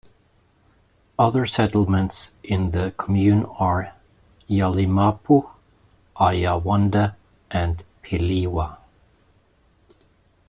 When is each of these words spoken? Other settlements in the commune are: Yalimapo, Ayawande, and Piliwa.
Other 1.19 1.45
settlements 1.45 2.31
in 2.43 2.71
the 2.71 2.89
commune 2.97 3.45
are: 3.45 3.93
Yalimapo, 4.49 5.51
Ayawande, 6.19 7.13
and 7.51 7.83
Piliwa. 8.03 8.77